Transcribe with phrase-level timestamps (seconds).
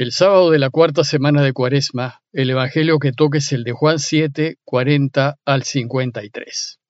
[0.00, 3.72] El sábado de la cuarta semana de Cuaresma, el Evangelio que toque es el de
[3.72, 6.80] Juan 7, 40 al 53.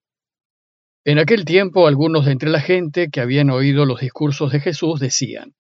[1.05, 5.01] En aquel tiempo algunos de entre la gente que habían oído los discursos de Jesús
[5.01, 5.57] decían,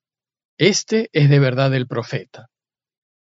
[0.59, 2.51] Este es de verdad el profeta.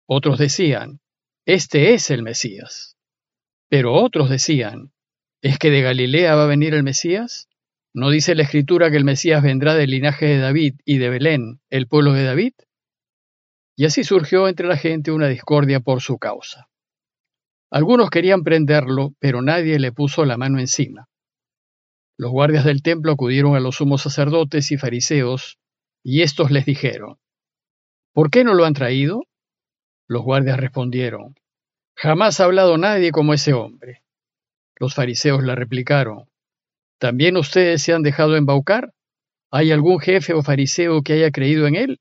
[0.07, 0.99] Otros decían,
[1.45, 2.97] Este es el Mesías.
[3.69, 4.93] Pero otros decían,
[5.43, 7.49] ¿es que de Galilea va a venir el Mesías?
[7.93, 11.59] ¿No dice la Escritura que el Mesías vendrá del linaje de David y de Belén,
[11.69, 12.53] el pueblo de David?
[13.77, 16.67] Y así surgió entre la gente una discordia por su causa.
[17.69, 21.07] Algunos querían prenderlo, pero nadie le puso la mano encima.
[22.17, 25.59] Los guardias del templo acudieron a los sumos sacerdotes y fariseos,
[26.03, 27.19] y éstos les dijeron,
[28.13, 29.25] ¿Por qué no lo han traído?
[30.07, 31.35] Los guardias respondieron,
[31.95, 34.01] Jamás ha hablado nadie como ese hombre.
[34.79, 36.27] Los fariseos le replicaron,
[36.97, 38.93] ¿También ustedes se han dejado embaucar?
[39.51, 41.99] ¿Hay algún jefe o fariseo que haya creído en él?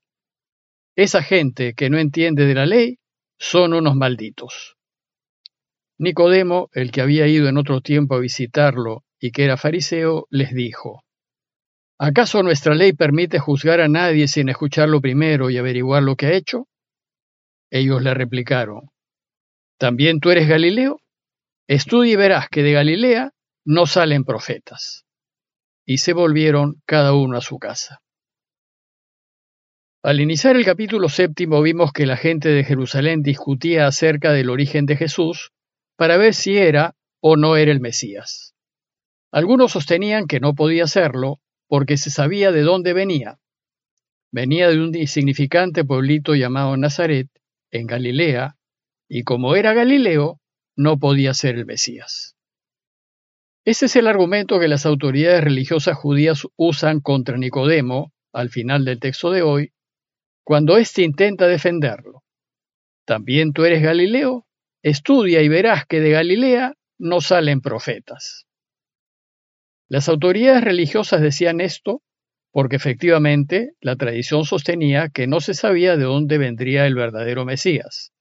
[0.97, 2.97] Esa gente que no entiende de la ley
[3.37, 4.77] son unos malditos.
[5.99, 10.55] Nicodemo, el que había ido en otro tiempo a visitarlo y que era fariseo, les
[10.55, 11.03] dijo,
[11.99, 16.33] ¿acaso nuestra ley permite juzgar a nadie sin escucharlo primero y averiguar lo que ha
[16.33, 16.67] hecho?
[17.69, 18.89] Ellos le replicaron,
[19.77, 20.99] ¿también tú eres Galileo?
[21.67, 23.33] Estudia y verás que de Galilea
[23.65, 25.05] no salen profetas.
[25.85, 28.01] Y se volvieron cada uno a su casa.
[30.07, 34.85] Al iniciar el capítulo séptimo vimos que la gente de Jerusalén discutía acerca del origen
[34.85, 35.51] de Jesús
[35.97, 38.55] para ver si era o no era el Mesías.
[39.33, 43.41] Algunos sostenían que no podía serlo porque se sabía de dónde venía.
[44.31, 47.27] Venía de un insignificante pueblito llamado Nazaret,
[47.69, 48.55] en Galilea,
[49.09, 50.39] y como era Galileo,
[50.77, 52.37] no podía ser el Mesías.
[53.65, 59.01] Ese es el argumento que las autoridades religiosas judías usan contra Nicodemo, al final del
[59.01, 59.73] texto de hoy,
[60.47, 62.23] cuando éste intenta defenderlo.
[63.05, 64.47] También tú eres Galileo,
[64.81, 68.47] estudia y verás que de Galilea no salen profetas.
[69.89, 72.01] Las autoridades religiosas decían esto
[72.53, 78.13] porque efectivamente la tradición sostenía que no se sabía de dónde vendría el verdadero Mesías.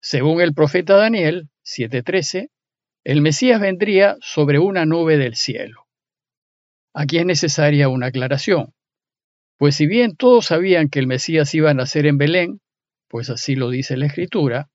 [0.00, 2.48] Según el profeta Daniel 7:13,
[3.04, 5.88] el Mesías vendría sobre una nube del cielo.
[6.94, 8.72] Aquí es necesaria una aclaración.
[9.60, 12.62] Pues si bien todos sabían que el Mesías iba a nacer en Belén,
[13.10, 14.70] pues así lo dice la Escritura,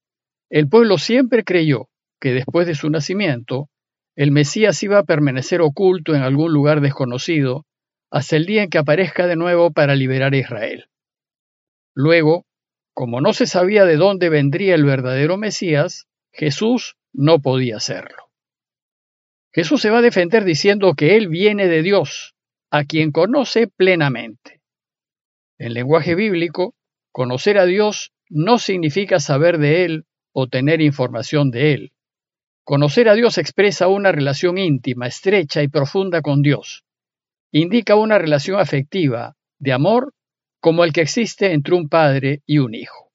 [0.51, 1.89] el pueblo siempre creyó
[2.21, 3.67] que después de su nacimiento,
[4.15, 7.65] el Mesías iba a permanecer oculto en algún lugar desconocido
[8.11, 10.85] hasta el día en que aparezca de nuevo para liberar a Israel.
[11.95, 12.45] Luego,
[12.93, 18.29] como no se sabía de dónde vendría el verdadero Mesías, Jesús no podía serlo.
[19.51, 22.35] Jesús se va a defender diciendo que Él viene de Dios,
[22.69, 24.55] a quien conoce plenamente.
[25.57, 26.75] En lenguaje bíblico,
[27.11, 31.93] conocer a Dios no significa saber de Él o tener información de Él.
[32.63, 36.83] Conocer a Dios expresa una relación íntima, estrecha y profunda con Dios.
[37.51, 40.13] Indica una relación afectiva, de amor,
[40.59, 43.11] como el que existe entre un padre y un hijo.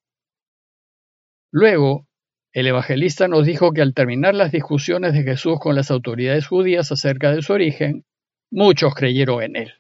[1.51, 2.07] Luego,
[2.53, 6.91] el evangelista nos dijo que al terminar las discusiones de Jesús con las autoridades judías
[6.91, 8.05] acerca de su origen,
[8.51, 9.80] muchos creyeron en él.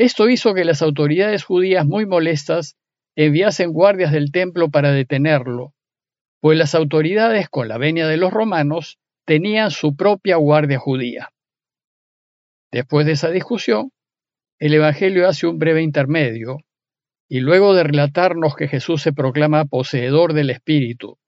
[0.00, 2.74] Esto hizo que las autoridades judías muy molestas
[3.16, 5.74] enviasen guardias del templo para detenerlo,
[6.40, 11.34] pues las autoridades con la venia de los romanos tenían su propia guardia judía.
[12.72, 13.92] Después de esa discusión,
[14.58, 16.60] el Evangelio hace un breve intermedio,
[17.28, 21.18] y luego de relatarnos que Jesús se proclama poseedor del Espíritu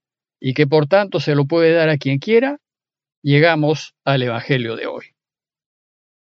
[0.41, 2.57] y que por tanto se lo puede dar a quien quiera,
[3.23, 5.05] llegamos al Evangelio de hoy.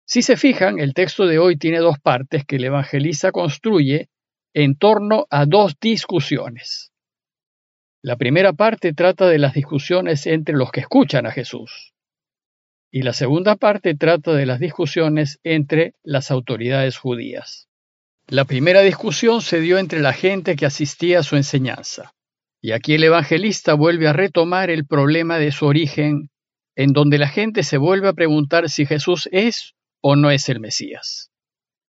[0.09, 4.09] Si se fijan, el texto de hoy tiene dos partes que el evangelista construye
[4.53, 6.91] en torno a dos discusiones.
[8.01, 11.93] La primera parte trata de las discusiones entre los que escuchan a Jesús
[12.91, 17.67] y la segunda parte trata de las discusiones entre las autoridades judías.
[18.27, 22.13] La primera discusión se dio entre la gente que asistía a su enseñanza,
[22.62, 26.29] y aquí el evangelista vuelve a retomar el problema de su origen,
[26.75, 30.60] en donde la gente se vuelve a preguntar si Jesús es o no es el
[30.60, 31.31] Mesías.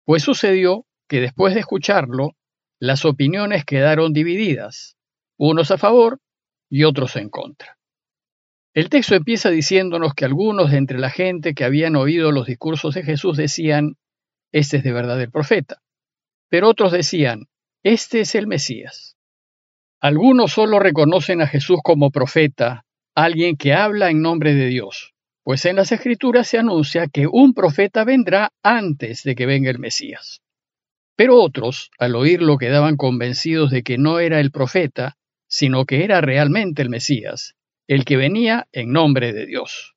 [0.04, 2.32] Pues sucedió que después de escucharlo,
[2.80, 4.96] las opiniones quedaron divididas,
[5.38, 6.20] unos a favor
[6.68, 7.78] y otros en contra.
[8.74, 12.94] El texto empieza diciéndonos que algunos de entre la gente que habían oído los discursos
[12.94, 13.96] de Jesús decían,
[14.50, 15.82] este es de verdad el profeta,
[16.48, 17.48] pero otros decían,
[17.82, 19.16] este es el Mesías.
[20.00, 22.84] Algunos solo reconocen a Jesús como profeta,
[23.14, 25.11] alguien que habla en nombre de Dios,
[25.44, 29.78] pues en las escrituras se anuncia que un profeta vendrá antes de que venga el
[29.78, 30.40] Mesías.
[31.16, 35.16] Pero otros, al oírlo, quedaban convencidos de que no era el profeta,
[35.48, 37.54] sino que era realmente el Mesías,
[37.86, 39.94] el que venía en nombre de Dios.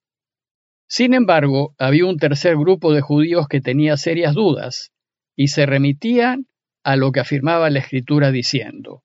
[0.88, 4.92] Sin embargo, había un tercer grupo de judíos que tenía serias dudas
[5.36, 6.48] y se remitían
[6.84, 9.04] a lo que afirmaba la Escritura diciendo,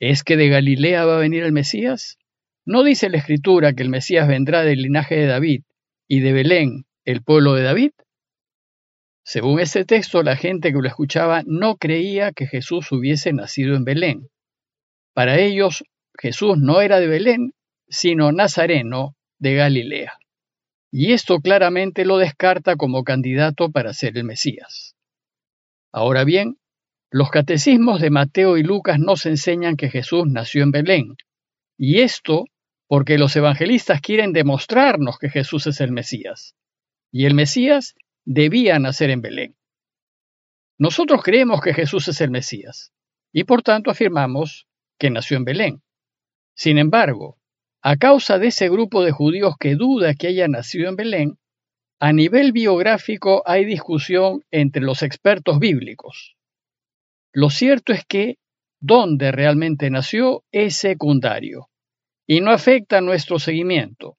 [0.00, 2.18] ¿es que de Galilea va a venir el Mesías?
[2.66, 5.64] ¿No dice la Escritura que el Mesías vendrá del linaje de David
[6.08, 7.90] y de Belén, el pueblo de David?
[9.22, 13.84] Según este texto, la gente que lo escuchaba no creía que Jesús hubiese nacido en
[13.84, 14.28] Belén.
[15.12, 15.84] Para ellos,
[16.18, 17.52] Jesús no era de Belén,
[17.86, 20.14] sino nazareno de Galilea.
[20.90, 24.96] Y esto claramente lo descarta como candidato para ser el Mesías.
[25.92, 26.56] Ahora bien,
[27.10, 31.16] los catecismos de Mateo y Lucas nos enseñan que Jesús nació en Belén,
[31.76, 32.44] y esto
[32.86, 36.54] porque los evangelistas quieren demostrarnos que Jesús es el Mesías.
[37.10, 37.94] Y el Mesías
[38.24, 39.56] debía nacer en Belén.
[40.78, 42.92] Nosotros creemos que Jesús es el Mesías
[43.32, 44.66] y por tanto afirmamos
[44.98, 45.82] que nació en Belén.
[46.54, 47.38] Sin embargo,
[47.80, 51.38] a causa de ese grupo de judíos que duda que haya nacido en Belén,
[52.00, 56.36] a nivel biográfico hay discusión entre los expertos bíblicos.
[57.32, 58.38] Lo cierto es que
[58.80, 61.68] dónde realmente nació es secundario
[62.26, 64.16] y no afecta nuestro seguimiento.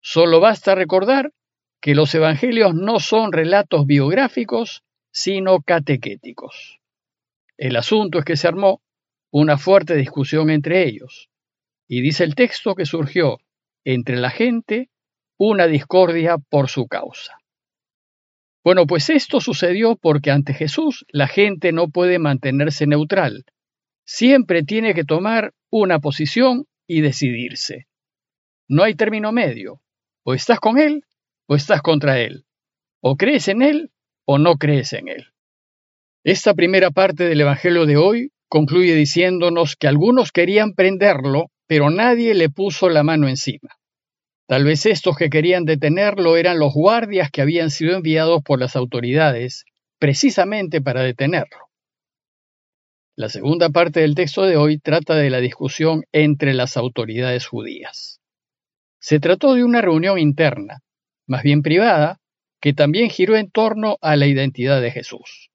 [0.00, 1.32] Solo basta recordar
[1.80, 4.82] que los evangelios no son relatos biográficos,
[5.12, 6.80] sino catequéticos.
[7.56, 8.82] El asunto es que se armó
[9.30, 11.28] una fuerte discusión entre ellos,
[11.86, 13.38] y dice el texto que surgió
[13.84, 14.90] entre la gente
[15.36, 17.38] una discordia por su causa.
[18.64, 23.44] Bueno, pues esto sucedió porque ante Jesús la gente no puede mantenerse neutral,
[24.04, 27.86] siempre tiene que tomar una posición y decidirse.
[28.66, 29.80] No hay término medio,
[30.24, 31.04] o estás con Él
[31.46, 32.44] o estás contra Él.
[33.00, 33.92] O crees en Él
[34.24, 35.28] o no crees en Él.
[36.24, 42.34] Esta primera parte del Evangelio de hoy concluye diciéndonos que algunos querían prenderlo, pero nadie
[42.34, 43.78] le puso la mano encima.
[44.46, 48.76] Tal vez estos que querían detenerlo eran los guardias que habían sido enviados por las
[48.76, 49.64] autoridades
[49.98, 51.67] precisamente para detenerlo.
[53.18, 58.20] La segunda parte del texto de hoy trata de la discusión entre las autoridades judías.
[59.00, 60.84] Se trató de una reunión interna,
[61.26, 62.20] más bien privada,
[62.60, 65.50] que también giró en torno a la identidad de Jesús.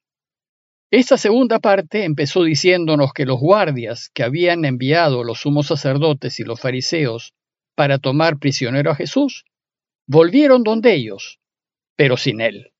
[0.91, 6.43] Esta segunda parte empezó diciéndonos que los guardias que habían enviado los sumos sacerdotes y
[6.43, 7.33] los fariseos
[7.75, 9.45] para tomar prisionero a Jesús,
[10.05, 11.39] volvieron donde ellos,
[11.95, 12.73] pero sin él.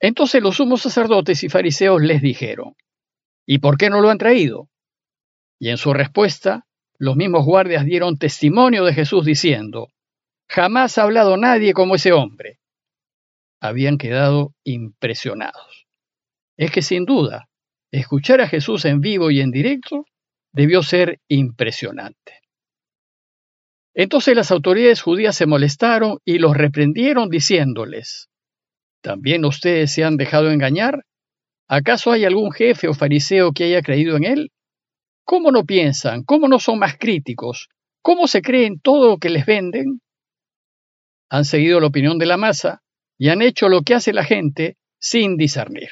[0.00, 2.74] Entonces los sumos sacerdotes y fariseos les dijeron,
[3.46, 4.68] ¿y por qué no lo han traído?
[5.58, 6.66] Y en su respuesta,
[6.98, 9.92] los mismos guardias dieron testimonio de Jesús diciendo,
[10.48, 12.60] Jamás ha hablado nadie como ese hombre.
[13.60, 15.86] Habían quedado impresionados.
[16.56, 17.48] Es que sin duda,
[17.90, 20.06] escuchar a Jesús en vivo y en directo
[20.52, 22.40] debió ser impresionante.
[23.94, 28.28] Entonces las autoridades judías se molestaron y los reprendieron diciéndoles,
[29.02, 31.04] ¿también ustedes se han dejado engañar?
[31.68, 34.52] ¿Acaso hay algún jefe o fariseo que haya creído en él?
[35.24, 36.22] ¿Cómo no piensan?
[36.22, 37.68] ¿Cómo no son más críticos?
[38.02, 40.00] ¿Cómo se creen todo lo que les venden?
[41.28, 42.82] han seguido la opinión de la masa
[43.18, 45.90] y han hecho lo que hace la gente sin discernir.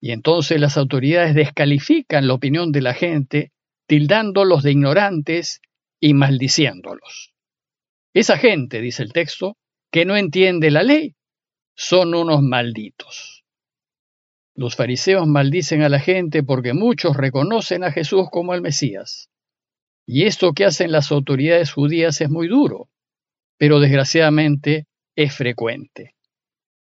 [0.00, 3.52] Y entonces las autoridades descalifican la opinión de la gente,
[3.86, 5.60] tildándolos de ignorantes
[6.00, 7.34] y maldiciéndolos.
[8.12, 9.56] Esa gente, dice el texto,
[9.90, 11.14] que no entiende la ley,
[11.74, 13.33] son unos malditos.
[14.54, 19.28] Los fariseos maldicen a la gente porque muchos reconocen a Jesús como el Mesías.
[20.06, 22.88] Y esto que hacen las autoridades judías es muy duro
[23.58, 26.14] pero desgraciadamente es frecuente.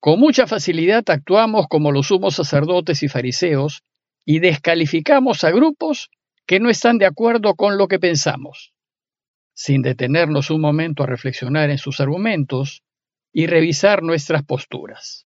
[0.00, 3.82] Con mucha facilidad actuamos como los sumos sacerdotes y fariseos
[4.24, 6.10] y descalificamos a grupos
[6.46, 8.72] que no están de acuerdo con lo que pensamos,
[9.54, 12.82] sin detenernos un momento a reflexionar en sus argumentos
[13.32, 15.26] y revisar nuestras posturas.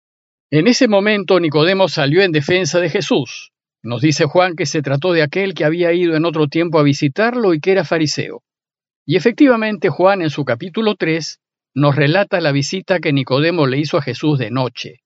[0.53, 3.53] En ese momento Nicodemo salió en defensa de Jesús.
[3.85, 6.83] Nos dice Juan que se trató de aquel que había ido en otro tiempo a
[6.83, 8.43] visitarlo y que era fariseo.
[9.07, 11.41] Y efectivamente Juan en su capítulo 3
[11.75, 15.03] nos relata la visita que Nicodemo le hizo a Jesús de noche.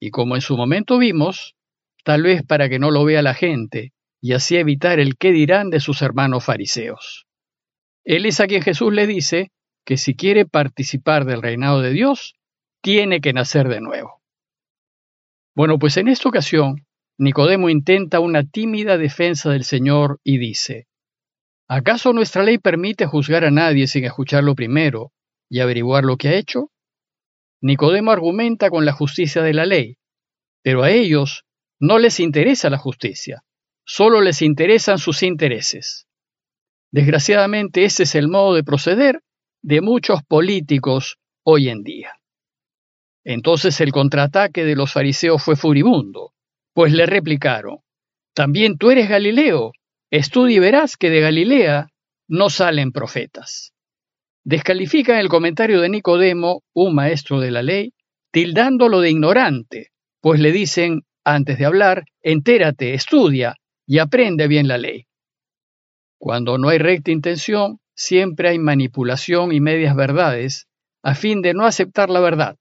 [0.00, 1.54] Y como en su momento vimos,
[2.02, 3.92] tal vez para que no lo vea la gente
[4.22, 7.26] y así evitar el qué dirán de sus hermanos fariseos.
[8.04, 9.50] Él es a quien Jesús le dice
[9.84, 12.36] que si quiere participar del reinado de Dios,
[12.80, 14.17] tiene que nacer de nuevo.
[15.58, 16.86] Bueno, pues en esta ocasión,
[17.18, 20.86] Nicodemo intenta una tímida defensa del Señor y dice,
[21.66, 25.10] ¿Acaso nuestra ley permite juzgar a nadie sin escucharlo primero
[25.50, 26.70] y averiguar lo que ha hecho?
[27.60, 29.96] Nicodemo argumenta con la justicia de la ley,
[30.62, 31.44] pero a ellos
[31.80, 33.42] No les interesa la justicia,
[33.84, 36.06] solo les interesan sus intereses.
[36.92, 39.22] Desgraciadamente ese es el modo de proceder
[39.62, 42.17] de muchos políticos hoy en día.
[43.24, 46.32] Entonces el contraataque de los fariseos fue furibundo,
[46.72, 47.78] pues le replicaron,
[48.34, 49.72] también tú eres Galileo,
[50.10, 51.88] estudia y verás que de Galilea
[52.28, 53.72] no salen profetas.
[54.44, 57.94] Descalifican el comentario de Nicodemo, un maestro de la ley,
[58.30, 59.88] tildándolo de ignorante,
[60.20, 63.56] pues le dicen, antes de hablar, entérate, estudia
[63.86, 65.06] y aprende bien la ley.
[66.18, 70.68] Cuando no hay recta intención, siempre hay manipulación y medias verdades
[71.02, 72.56] a fin de no aceptar la verdad.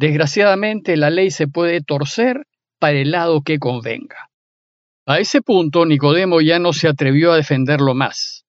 [0.00, 2.46] Desgraciadamente la ley se puede torcer
[2.78, 4.30] para el lado que convenga.
[5.04, 8.46] A ese punto Nicodemo ya no se atrevió a defenderlo más.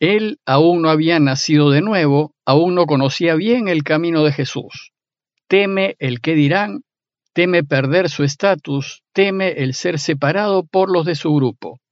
[0.00, 4.92] Él aún no había nacido de nuevo, aún no conocía bien el camino de Jesús.
[5.46, 6.84] Teme el que dirán,
[7.34, 11.82] teme perder su estatus, teme el ser separado por los de su grupo.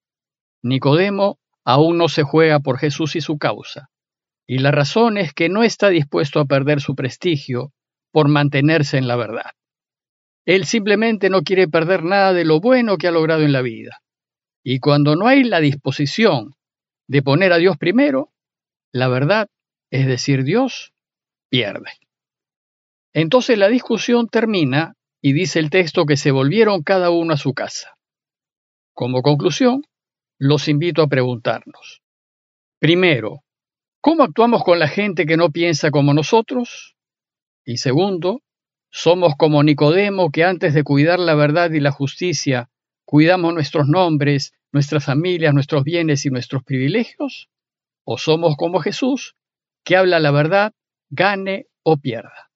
[0.62, 3.90] Nicodemo aún no se juega por Jesús y su causa.
[4.47, 7.75] Y la razón es que no está dispuesto a perder su prestigio
[8.12, 9.50] por mantenerse en la verdad.
[10.45, 14.02] Él simplemente no quiere perder nada de lo bueno que ha logrado en la vida.
[14.64, 16.54] Y cuando no hay la disposición
[17.09, 18.33] de poner a Dios primero,
[18.92, 19.49] la verdad,
[19.90, 20.92] es decir, Dios,
[21.49, 21.90] pierde.
[23.12, 27.54] Entonces la discusión termina y dice el texto que se volvieron cada uno a su
[27.54, 27.97] casa.
[28.95, 29.83] Como conclusión,
[30.38, 32.02] los invito a preguntarnos.
[32.81, 33.45] Primero,
[34.00, 36.91] ¿cómo actuamos con la gente que no piensa como nosotros?
[37.64, 38.42] Y segundo,
[38.90, 42.71] ¿somos como Nicodemo que antes de cuidar la verdad y la justicia,
[43.04, 47.49] cuidamos nuestros nombres, nuestras familias, nuestros bienes y nuestros privilegios?
[48.04, 49.37] ¿O somos como Jesús,
[49.85, 50.73] que habla la verdad,
[51.11, 52.50] gane o pierda?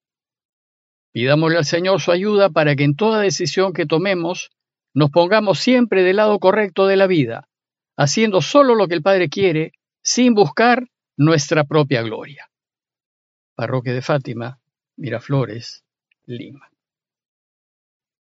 [1.12, 4.50] Pidámosle al Señor su ayuda para que en toda decisión que tomemos
[4.92, 7.48] nos pongamos siempre del lado correcto de la vida,
[7.96, 9.72] haciendo solo lo que el Padre quiere,
[10.02, 12.50] sin buscar nuestra propia gloria.
[13.54, 14.60] Parroquia de Fátima,
[14.98, 15.84] Miraflores,
[16.26, 16.70] Lima.